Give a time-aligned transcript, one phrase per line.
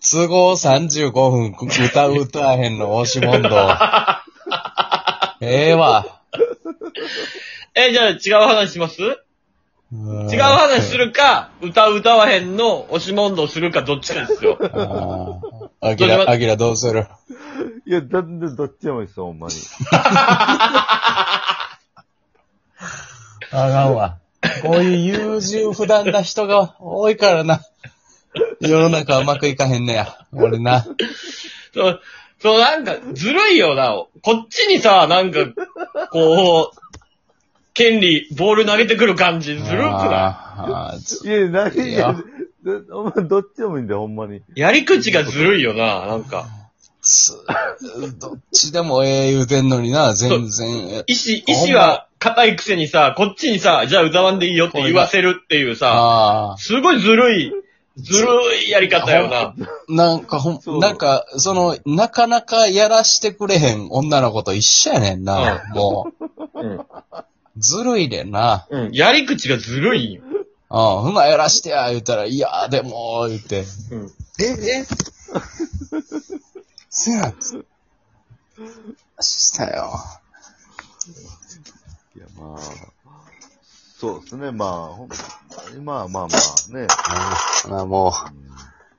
[0.00, 4.22] 都合35分歌う歌わへんの押し問答。
[5.42, 6.22] ええわ。
[7.78, 9.02] え、じゃあ違う話します？
[9.02, 9.04] 違
[9.92, 14.58] 違う話するか、歌う歌わへんの押し問答するかどっちかですよ。
[14.60, 15.40] あ
[15.80, 15.90] あ。
[15.90, 17.06] アキラ、アキラどうする？
[17.86, 19.54] いや、全然どっちでもいいですよ、ほんまに。
[19.90, 21.78] あ
[23.52, 24.18] かんわ。
[24.62, 27.60] こういう優柔不断な人が多いからな。
[28.60, 30.18] 世の中うまくいかへんねや。
[30.32, 30.86] 俺な。
[31.74, 32.00] そう、
[32.40, 33.90] そうなんか、ずるいよな。
[34.22, 35.40] こっちにさ、なんか、
[36.10, 36.76] こう、
[37.76, 39.66] 権利、ボール投げてくる感じ、ずる？
[39.66, 40.26] くな
[40.58, 42.16] あーあーついや、ないいやいや、
[42.64, 44.38] でお前どっちでもいいんだよ、ほんまに。
[44.38, 46.46] いやり口がずるいよな、なんか。
[47.02, 47.34] つ
[48.18, 51.04] どっちでもええ言うてんのにな、全然。
[51.06, 56.56] 意志、意志は硬いくせにさ、こっちにさ、じゃあ歌わんでいいよって言わせるっていうさ、ああ。
[56.56, 57.52] すごいずるい、
[57.98, 58.28] ずる
[58.66, 59.54] いやり方よな。
[59.88, 66.12] なんかほそうんなんか、その、なかなかやらしてくれへん女の子と一緒やねんな、も
[66.54, 66.80] うん。
[67.56, 67.60] う。
[67.60, 68.66] ずるいでんな。
[68.70, 68.92] うん。
[68.92, 70.22] やり口がずるいよ。
[70.22, 73.64] うん、ほなやらしてや、言ったら、いや、でも、言って。
[73.90, 74.12] うん。
[74.40, 74.86] え、え？
[76.90, 77.32] せや、
[79.20, 79.92] したよ。
[82.16, 82.60] いや、まあ、
[83.98, 85.08] そうですね、まあ、ほん
[85.84, 86.86] まあまあまあね。
[87.68, 88.12] ああ、もう、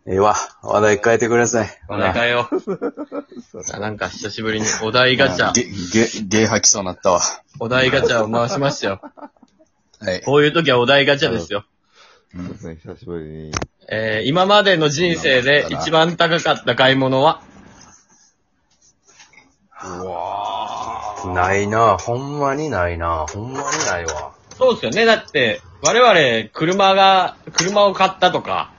[0.10, 0.36] ええわ。
[0.64, 1.70] 話題変えてください。
[1.90, 2.50] お願いよ。
[3.74, 7.22] あなんか久しぶりにお題ガチャ、ゲ、ゲ、ゲ吐きそうなったわ。
[7.60, 9.02] お題ガチャを回しましたよ。
[10.00, 10.22] はい。
[10.22, 11.66] こういう時はお題ガチャですよ。
[12.34, 13.52] そうですね、久しぶりに。
[13.90, 17.42] えー、今までの人生で一番高かった買い物は？
[19.84, 24.32] うわないなほんまにないなほんまにないわ。
[24.58, 25.06] そうですよね。
[25.06, 28.72] だって、我々、車が、車を買ったとか、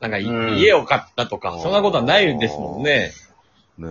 [0.00, 3.12] なんかい、うん家を買ったとか、そんなことはないですもんね。
[3.78, 3.88] ね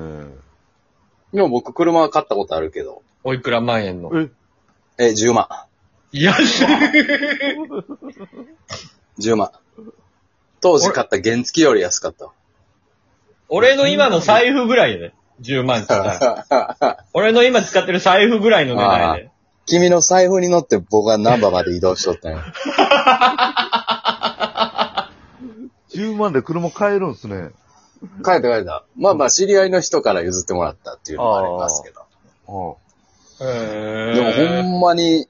[1.34, 3.02] でも僕車は買ったことあるけど。
[3.24, 4.12] おいくら万円の？
[4.18, 4.30] え？
[4.98, 5.48] え、10万。
[6.12, 6.34] いや、
[9.20, 9.52] 10万。
[10.62, 12.30] 当時買った原付より安かった。
[13.50, 15.14] 俺の今の財布ぐらいでね。
[15.42, 17.06] 10万って言ったら。
[17.14, 19.30] 俺の今使ってる財布ぐらいの値段で。
[19.66, 22.44] 君の財布に乗って僕はナンバーまで移動しとったんや。
[25.90, 27.52] 10万で車買えるんすね。
[28.24, 28.86] 帰った帰った。
[28.98, 32.02] まあまあ知り合いの人から譲ってもらったっていうのもありますけど。
[32.48, 35.28] あへでもほんまに、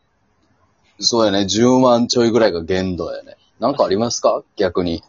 [1.00, 3.38] そうやね、10万ちょいぐらいが限度やね。
[3.60, 4.44] なんかありますか？
[4.56, 5.04] 逆に。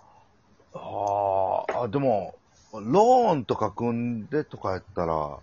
[0.75, 2.35] あーあ、でも、
[2.73, 5.39] ローンとか組んでとかやったら、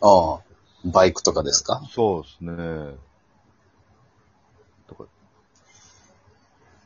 [0.00, 0.40] ああ。
[0.84, 1.82] バイクとかですか？
[1.90, 2.94] そうですね。
[4.86, 5.04] とか、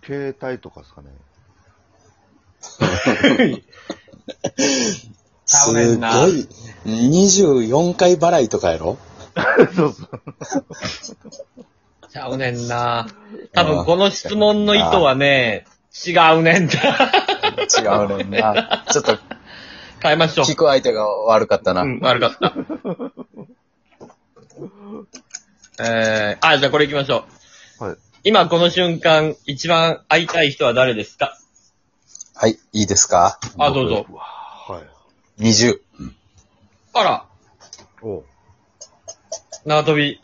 [0.02, 1.10] 携帯とかですかね。
[5.46, 5.98] すごい。
[6.86, 8.98] 24回払いとかやろ？
[9.76, 10.08] そうそう。
[12.10, 13.06] ちゃうねんな。
[13.52, 15.66] 多分この質問の意図はね、
[16.06, 16.72] 違うねんだ。
[17.78, 18.84] 違うねんな。
[18.90, 19.16] ちょっと
[20.02, 20.46] 変えましょう。
[20.46, 21.82] 聞く相手が悪かったな。
[21.82, 22.54] うん、悪かった。
[25.82, 27.24] えー、あ、じゃあこれ行きましょ
[27.80, 27.84] う。
[27.84, 27.96] はい。
[28.24, 31.38] 今この瞬間、一番会いたい人は誰ですか？
[32.42, 33.38] はい、いいですか？
[33.58, 34.06] あ、どうぞ。
[34.08, 34.82] は
[35.38, 35.42] い。
[35.42, 35.78] ?20。
[36.94, 37.26] あら、
[38.00, 38.24] お
[39.66, 40.22] 縄跳び、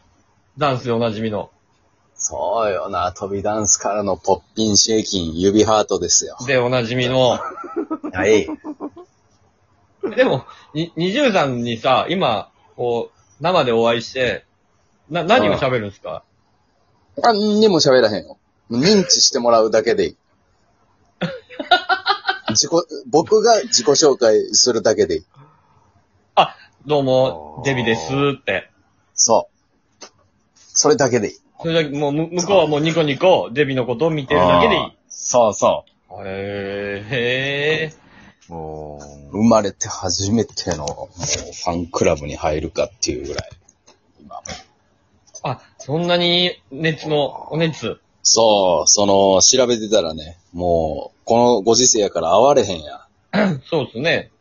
[0.56, 1.50] ダンスでおなじみの。
[2.14, 6.38] そうよな、飛びダンスからのポッピンシェイキン指ハートですよ。
[6.46, 7.38] で、おなじみの。
[8.12, 8.48] はい。
[10.16, 14.46] でも、に、二十さんにさ、今、こう、生でお会いして、
[15.10, 16.22] な、何を喋るんですか？
[17.18, 18.38] 何にも喋らへんよ。
[18.70, 20.16] 認知してもらうだけでいい。
[22.56, 25.24] 自己、僕が自己紹介するだけでいい。
[26.86, 28.70] どうも、デビですって。
[29.12, 29.48] そ
[30.00, 30.04] う。
[30.56, 31.34] それだけでいい。
[31.60, 34.96] それだけ、もう、む向こうはもうニコニコ、デビのことを見てるだけでいい。
[35.08, 35.84] そうそ
[36.24, 37.92] へえ、へえ。
[38.48, 39.00] おう。
[39.32, 43.50] 生まれて初めてのもうファンクラブに入るかっていうぐらい。
[44.20, 44.40] 今。
[45.42, 47.98] あ、そんなに熱の、お熱？
[48.28, 53.06] そう、その、調べてたらね、もう、このご時世やから会われへんや。
[53.70, 54.32] そうですね。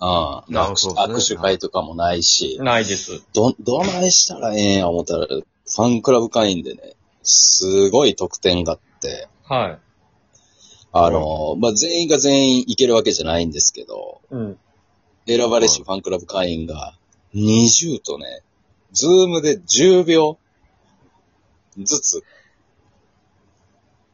[0.00, 0.04] う
[0.50, 0.54] ん。
[0.54, 3.22] なるほどね握手会とかもないし、ないです。
[3.34, 9.78] ど、どないしたらええんや思ったら、ファンクラブ会員でね、すごい特典があって、はい。
[10.92, 14.58] あの、まあ、全員が全員いけるわけじゃないんですけど、うん。
[15.26, 16.94] 選ばれしファンクラブ会員が
[17.34, 18.40] TWICE とね、
[18.92, 20.38] ズームで10秒
[21.76, 22.24] ずつ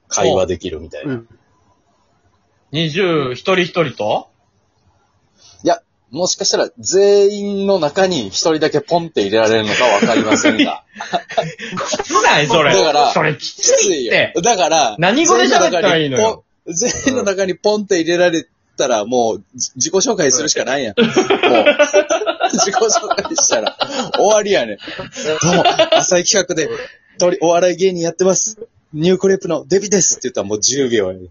[0.08, 1.22] 会話できるみたいな。
[2.72, 4.28] 二十、一人一人と？
[5.64, 10.84] いや、もしかしたら全員の中に一人だけポンって入れられるのかわかりませんが。
[11.90, 12.74] きつないそれ。
[12.74, 14.34] だからそれきついって。。
[14.42, 18.46] だから、何語で喋ったらいいのよ全員の中にポンって入れられ
[18.76, 20.94] たら、もう、じ自己紹介するしかないやん。
[21.00, 21.08] もう、
[22.52, 23.76] 自己紹介したら、
[24.14, 24.76] 終わりやねん。
[24.76, 26.68] どうも、浅い企画で、
[27.40, 28.58] お笑い芸人やってます。
[28.92, 31.28] ニュークレープのデビですって言ったらもう10秒やね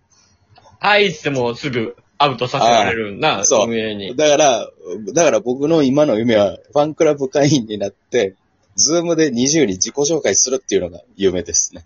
[0.79, 4.15] はいってもうすぐアウトさせられるんな、そう運営に。
[4.15, 4.67] だから、
[5.13, 8.35] だから僕の今の夢は、ファンクラブ会員になって、
[8.75, 11.85] ズームで TWICE に自己紹介するっていうのが夢ですね。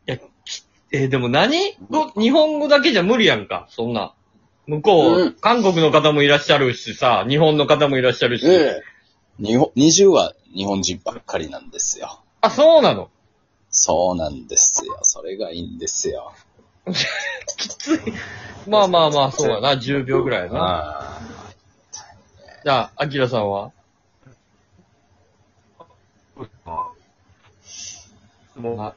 [0.93, 1.77] えーでも何？
[1.89, 4.13] 語日本語だけじゃ無理やんか、そんな。
[4.67, 8.45] 向こう、うん韓国の方もいらっしゃるしさ、日本の方もいらっしゃるし。
[9.37, 12.21] 日本、20は日本人ばっかりなんですよ。
[12.41, 13.09] あ、そうなの？
[13.71, 14.99] そうなんですよ。
[15.03, 16.33] それがいいんですよ。
[17.57, 17.99] きつい。
[18.67, 20.59] まあまあまあ、そうやな、10秒ぐらいやな。
[20.59, 21.21] ああ。
[22.63, 23.71] じゃあ、アキラさんは？
[28.55, 28.93] もう、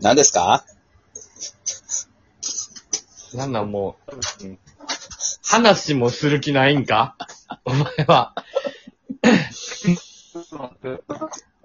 [0.00, 0.64] 何ですか？
[3.34, 4.12] なんなんもう、
[5.46, 7.16] 話もする気ないんか？
[7.64, 8.34] お前は。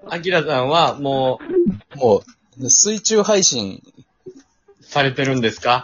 [0.10, 1.40] アキラさんはも
[2.00, 2.24] も
[2.60, 3.82] う、水中配信、
[4.80, 5.84] う、されてるんですか？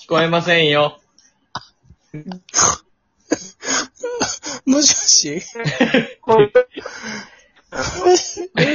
[0.00, 0.98] 聞こえませんよ。
[4.66, 5.42] もしもし？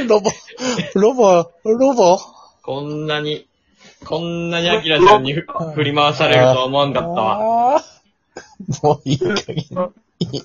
[0.07, 0.31] ロボ、
[0.95, 2.17] ロボ、ロボ？
[2.63, 3.46] こんなに、
[4.07, 5.45] こんなにアキラさんにふ
[5.75, 7.73] 振り回されるとは思わんかったわ。
[7.73, 7.83] わ。
[8.81, 9.57] もういい加減、
[10.19, 10.41] いい、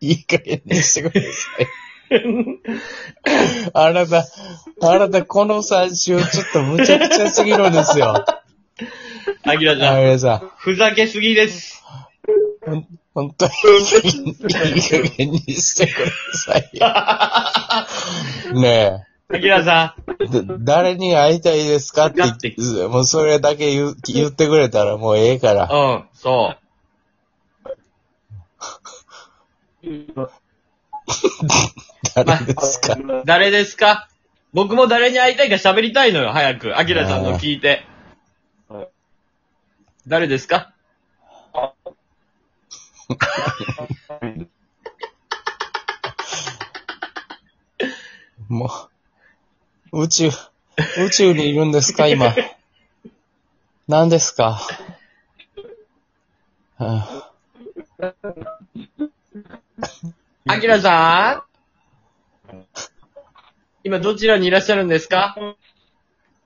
[0.00, 1.28] いい加減にしてくださ
[1.62, 1.66] い。
[3.72, 4.26] あなた、
[4.82, 8.24] あなたこの3週ちょっとむちゃくちゃすぎるんですよ。
[9.44, 10.50] アキラちゃん、あ皆さん。
[10.58, 11.82] ふざけすぎです。
[12.66, 14.34] ほん、本当にいい、いい
[14.82, 16.70] 加減にしてください
[18.54, 18.60] よ。
[18.60, 22.54] ねアキラさえ、だ 誰に会いたいですかってだって
[22.88, 25.66] もうそれだけ言う言ってくれたらもうええから。
[25.66, 26.56] ん、うん、そ
[32.14, 32.94] 誰ですか？
[32.94, 33.22] う。
[33.24, 34.08] 誰ですか？
[34.54, 36.78] 僕も誰に会いたいか喋りたいのよ、早く。
[36.78, 37.84] アキラさんの聞いて。
[40.06, 40.72] 誰ですか？
[48.48, 48.68] もう、
[49.92, 50.30] 宇宙、
[50.98, 52.34] 宇宙にいるんですか今。
[53.88, 54.60] 何ですか、
[56.76, 57.32] は
[60.46, 61.44] アキラさ
[62.52, 62.64] ん？
[63.84, 65.34] 今どちらにいらっしゃるんですか？
[65.38, 65.56] あ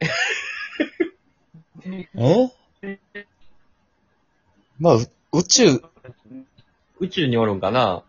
[2.82, 2.99] え？
[4.78, 5.82] まあ、う宇宙、
[7.00, 8.04] 宇宙におるんかな？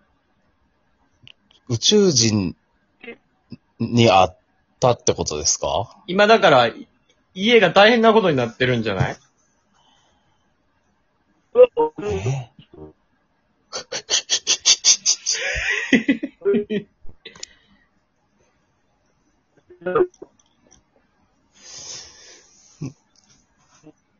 [1.70, 2.56] 宇宙人
[3.80, 4.38] に会っ
[4.84, 5.96] たってことですか？
[6.08, 6.88] 今だから、い
[7.34, 9.18] 家が大変なことになってるんじゃない？
[12.02, 12.50] え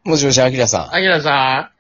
[0.04, 0.96] もしもし、アキラさん。
[0.96, 1.72] アキラさ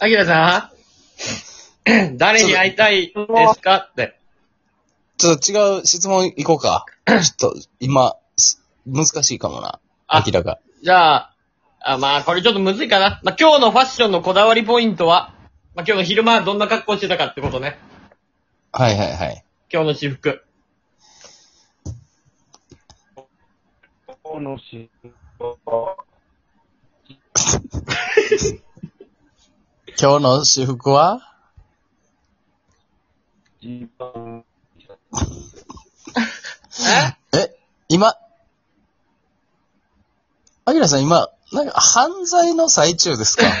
[0.00, 0.73] アキラさん
[2.16, 3.12] 誰に会いたいで
[3.54, 3.76] すか？
[3.76, 4.18] って。
[5.18, 6.86] ちょっと違う質問いこうか。
[7.06, 9.78] ちょっと、今、す難しいかもな。
[10.06, 10.58] あ明らか。
[10.82, 11.34] じゃあ、
[11.80, 13.20] あまあ、これちょっとむずいかな。
[13.22, 15.34] まあ、今日のファッションのこだわりポイントは、
[15.74, 17.78] まあ、今日の昼間どんな格好してたかってことね。
[18.72, 19.44] はいはいはい。
[19.72, 20.42] 今日の私服。
[24.22, 24.90] このし、
[30.00, 31.30] 今日の私服は？
[40.66, 43.44] アキラさん今、なんか犯罪の最中ですか？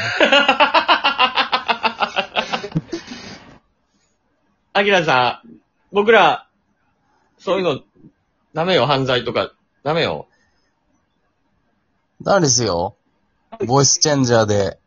[4.72, 5.60] アキラさん、
[5.92, 6.48] 僕ら、
[7.38, 7.80] そういうの、
[8.54, 9.52] ダメよ、犯罪とか。
[9.84, 10.26] ダメよ。
[12.22, 12.96] ダメですよ。
[13.66, 14.78] ボイスチェンジャーで。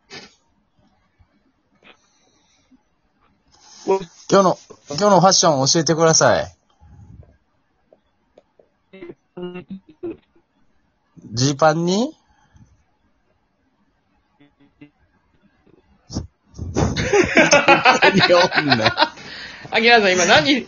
[3.86, 4.00] 今
[4.42, 4.58] 日の、
[4.90, 6.58] 今日のファッション教えてください。
[11.34, 12.15] ジーパンに？
[18.01, 18.81] 何をおんねん
[19.72, 20.62] アキラさん今何、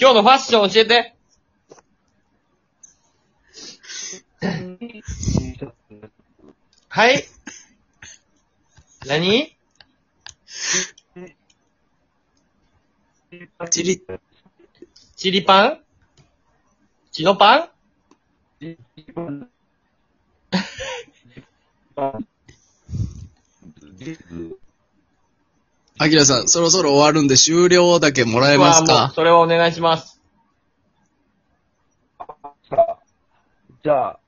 [0.00, 1.14] 今日のファッション教えて。
[6.88, 7.24] はい。
[9.06, 9.56] 何？
[13.70, 14.04] チリ、
[15.16, 15.80] チリパン？
[17.10, 17.68] チノパン？
[25.98, 30.20] アキラさん、そろそろ終わるんで終了だけもらえます僕はもうかそれはお願いします。
[33.84, 34.18] じゃあ、